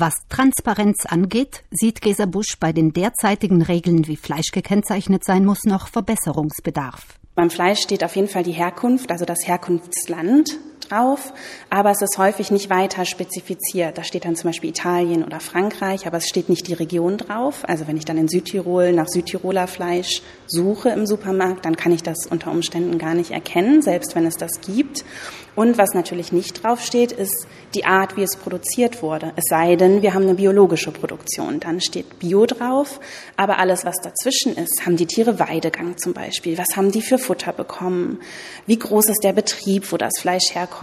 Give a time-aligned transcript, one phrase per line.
[0.00, 5.64] Was Transparenz angeht, sieht Gesa Busch bei den derzeitigen Regeln, wie Fleisch gekennzeichnet sein muss,
[5.64, 7.18] noch Verbesserungsbedarf.
[7.34, 10.58] Beim Fleisch steht auf jeden Fall die Herkunft, also das Herkunftsland
[10.90, 11.32] drauf,
[11.68, 13.98] aber es ist häufig nicht weiter spezifiziert.
[13.98, 17.62] Da steht dann zum Beispiel Italien oder Frankreich, aber es steht nicht die Region drauf.
[17.68, 22.02] Also wenn ich dann in Südtirol nach Südtiroler Fleisch suche im Supermarkt, dann kann ich
[22.02, 25.04] das unter Umständen gar nicht erkennen, selbst wenn es das gibt.
[25.56, 29.32] Und was natürlich nicht draufsteht, ist die Art, wie es produziert wurde.
[29.36, 31.60] Es sei denn, wir haben eine biologische Produktion.
[31.60, 33.00] Dann steht Bio drauf.
[33.36, 36.56] Aber alles, was dazwischen ist, haben die Tiere Weidegang zum Beispiel.
[36.56, 38.20] Was haben die für Futter bekommen?
[38.66, 40.79] Wie groß ist der Betrieb, wo das Fleisch herkommt?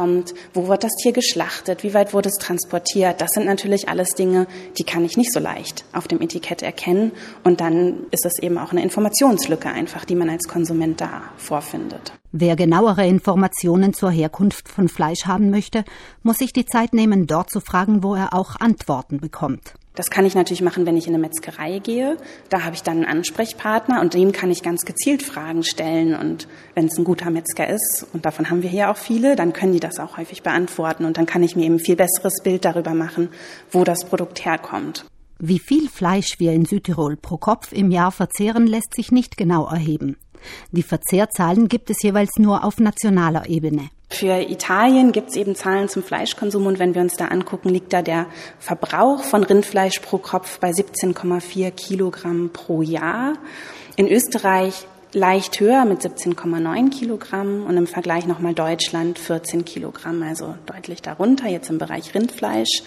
[0.54, 1.84] Wo wird das Tier geschlachtet?
[1.84, 3.22] Wie weit wurde es transportiert?
[3.22, 4.48] Das sind natürlich alles Dinge,
[4.78, 7.12] die kann ich nicht so leicht auf dem Etikett erkennen.
[7.44, 12.14] Und dann ist es eben auch eine Informationslücke einfach, die man als Konsument da vorfindet.
[12.34, 15.86] Wer genauere Informationen zur Herkunft von Fleisch haben möchte,
[16.24, 19.74] muss sich die Zeit nehmen, dort zu fragen, wo er auch Antworten bekommt.
[19.96, 22.18] Das kann ich natürlich machen, wenn ich in eine Metzgerei gehe.
[22.50, 26.16] Da habe ich dann einen Ansprechpartner und dem kann ich ganz gezielt Fragen stellen.
[26.16, 29.54] Und wenn es ein guter Metzger ist, und davon haben wir hier auch viele, dann
[29.54, 31.06] können die das auch häufig beantworten.
[31.06, 33.30] Und dann kann ich mir eben ein viel besseres Bild darüber machen,
[33.72, 35.06] wo das Produkt herkommt.
[35.40, 39.68] Wie viel Fleisch wir in Südtirol pro Kopf im Jahr verzehren, lässt sich nicht genau
[39.68, 40.18] erheben.
[40.72, 43.90] Die Verzehrzahlen gibt es jeweils nur auf nationaler Ebene.
[44.10, 47.92] Für Italien gibt es eben Zahlen zum Fleischkonsum und wenn wir uns da angucken, liegt
[47.92, 48.28] da der
[48.58, 53.34] Verbrauch von Rindfleisch pro Kopf bei 17,4 Kilogramm pro Jahr.
[53.98, 60.56] In Österreich leicht höher mit 17,9 Kilogramm und im Vergleich nochmal Deutschland 14 Kilogramm, also
[60.66, 62.84] deutlich darunter jetzt im Bereich Rindfleisch.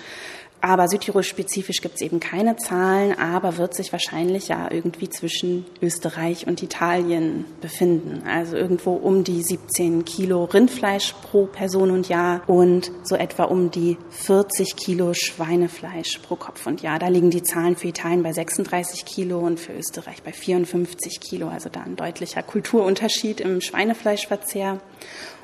[0.62, 6.47] Aber Südtirol-spezifisch gibt es eben keine Zahlen, aber wird sich wahrscheinlich ja irgendwie zwischen Österreich
[6.47, 8.25] und Italien befinden.
[8.27, 13.70] Also irgendwo um die 17 Kilo Rindfleisch pro Person und Jahr und so etwa um
[13.70, 16.98] die 40 Kilo Schweinefleisch pro Kopf und Jahr.
[16.98, 21.48] Da liegen die Zahlen für Italien bei 36 Kilo und für Österreich bei 54 Kilo.
[21.48, 24.78] Also da ein deutlicher Kulturunterschied im Schweinefleischverzehr.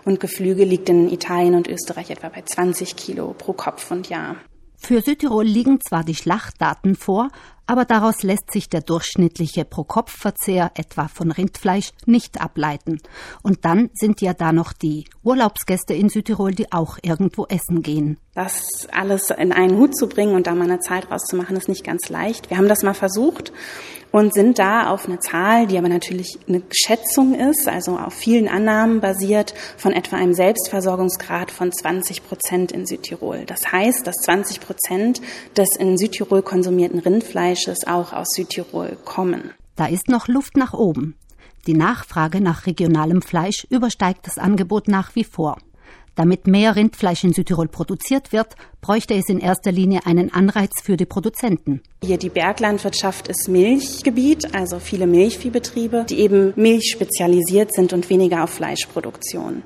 [0.05, 4.37] Und Geflügel liegt in Italien und Österreich etwa bei 20 Kilo pro Kopf und Jahr.
[4.77, 7.31] Für Südtirol liegen zwar die Schlachtdaten vor,
[7.67, 13.01] aber daraus lässt sich der durchschnittliche Pro-Kopf-Verzehr etwa von Rindfleisch nicht ableiten.
[13.43, 18.19] Und dann sind ja da noch die Urlaubsgäste in Südtirol, die auch irgendwo essen gehen.
[18.35, 21.57] Das alles in einen Hut zu bringen und da mal eine Zahl draus zu machen,
[21.57, 22.51] ist nicht ganz leicht.
[22.51, 23.53] Wir haben das mal versucht
[24.13, 28.49] und sind da auf eine Zahl, die aber natürlich eine Schätzung ist, also auf vielen
[28.49, 33.45] Annahmen basiert, von etwa einem Selbstversorgungsgrad von 20 Prozent in Südtirol.
[33.47, 35.21] Das heißt, dass 20 Prozent
[35.57, 37.01] des in Südtirol konsumierten
[37.57, 39.53] Rindfleisches auch aus Südtirol kommen.
[39.77, 41.17] Da ist noch Luft nach oben.
[41.67, 45.59] Die Nachfrage nach regionalem Fleisch übersteigt das Angebot nach wie vor.
[46.15, 50.97] Damit mehr Rindfleisch in Südtirol produziert wird, bräuchte es in erster Linie einen Anreiz für
[50.97, 51.83] die Produzenten.
[52.03, 58.51] Hier die Berglandwirtschaft ist Milchgebiet, also viele Milchviehbetriebe, die eben milchspezialisiert sind und weniger auf
[58.51, 59.63] Fleischproduktion.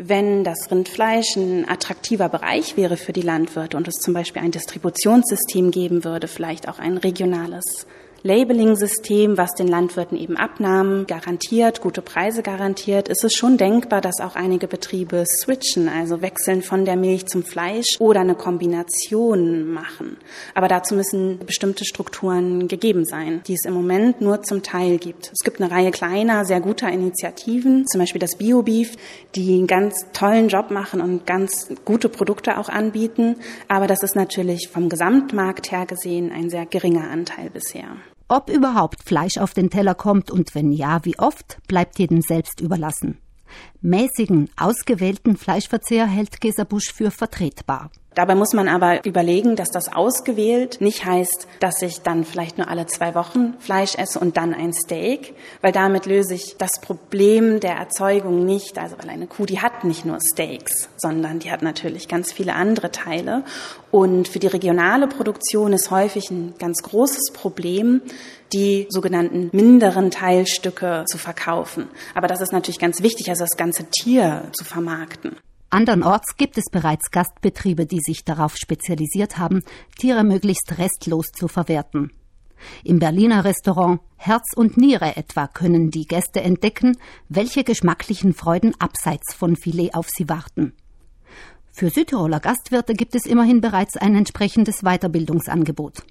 [0.00, 4.52] Wenn das Rindfleisch ein attraktiver Bereich wäre für die Landwirte und es zum Beispiel ein
[4.52, 7.88] Distributionssystem geben würde, vielleicht auch ein regionales
[8.24, 14.20] Labeling-System, was den Landwirten eben Abnahmen garantiert, gute Preise garantiert, ist es schon denkbar, dass
[14.20, 20.16] auch einige Betriebe switchen, also wechseln von der Milch zum Fleisch oder eine Kombination machen.
[20.54, 25.30] Aber dazu müssen bestimmte Strukturen gegeben sein, die es im Moment nur zum Teil gibt.
[25.32, 28.96] Es gibt eine Reihe kleiner, sehr guter Initiativen, zum Beispiel das BioBeef,
[29.36, 33.36] die einen ganz tollen Job machen und ganz gute Produkte auch anbieten.
[33.68, 37.86] Aber das ist natürlich vom Gesamtmarkt her gesehen ein sehr geringer Anteil bisher.
[38.30, 42.60] Ob überhaupt Fleisch auf den Teller kommt und wenn ja, wie oft, bleibt jedem selbst
[42.60, 43.16] überlassen.
[43.80, 47.90] Mäßigen, ausgewählten Fleischverzehr hält Gesabusch für vertretbar.
[48.18, 52.66] Dabei muss man aber überlegen, dass das ausgewählt nicht heißt, dass ich dann vielleicht nur
[52.66, 57.60] alle zwei Wochen Fleisch esse und dann ein Steak, weil damit löse ich das Problem
[57.60, 58.76] der Erzeugung nicht.
[58.76, 62.54] Also weil eine Kuh, die hat nicht nur Steaks, sondern die hat natürlich ganz viele
[62.54, 63.44] andere Teile.
[63.92, 68.02] Und für die regionale Produktion ist häufig ein ganz großes Problem,
[68.52, 71.86] die sogenannten minderen Teilstücke zu verkaufen.
[72.16, 75.36] Aber das ist natürlich ganz wichtig, also das ganze Tier zu vermarkten.
[75.70, 79.62] Andernorts gibt es bereits Gastbetriebe, die sich darauf spezialisiert haben,
[79.98, 82.10] Tiere möglichst restlos zu verwerten.
[82.84, 86.96] Im Berliner Restaurant Herz und Niere etwa können die Gäste entdecken,
[87.28, 90.72] welche geschmacklichen Freuden abseits von Filet auf sie warten.
[91.70, 96.02] Für Südtiroler Gastwirte gibt es immerhin bereits ein entsprechendes Weiterbildungsangebot.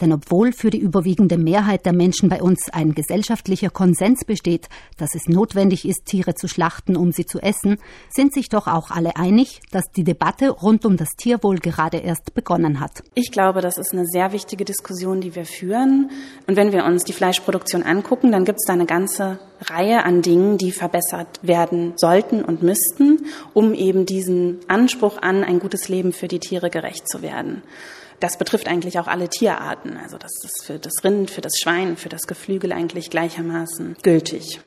[0.00, 5.14] Denn obwohl für die überwiegende Mehrheit der Menschen bei uns ein gesellschaftlicher Konsens besteht, dass
[5.14, 9.16] es notwendig ist, Tiere zu schlachten, um sie zu essen, sind sich doch auch alle
[9.16, 13.02] einig, dass die Debatte rund um das Tierwohl gerade erst begonnen hat.
[13.14, 16.10] Ich glaube, das ist eine sehr wichtige Diskussion, die wir führen.
[16.46, 20.22] Und wenn wir uns die Fleischproduktion angucken, dann gibt es da eine ganze Reihe an
[20.22, 26.12] Dingen, die verbessert werden sollten und müssten, um eben diesen Anspruch an ein gutes Leben
[26.12, 27.62] für die Tiere gerecht zu werden.
[28.20, 29.89] Das betrifft eigentlich auch alle Tierarten.
[29.96, 34.60] Also das ist für das Rind, für das Schwein, für das Geflügel eigentlich gleichermaßen gültig.